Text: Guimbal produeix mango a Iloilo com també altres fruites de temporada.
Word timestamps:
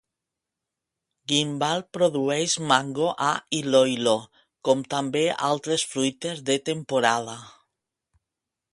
Guimbal 1.31 1.83
produeix 1.97 2.55
mango 2.71 3.11
a 3.27 3.29
Iloilo 3.59 4.17
com 4.69 4.83
també 4.97 5.25
altres 5.53 5.89
fruites 5.95 6.45
de 6.51 6.61
temporada. 6.73 7.41